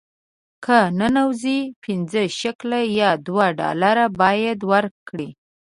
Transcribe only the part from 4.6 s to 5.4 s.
ورکړې.